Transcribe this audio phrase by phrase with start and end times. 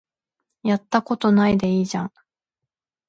[0.63, 2.11] やったことないでいいじゃん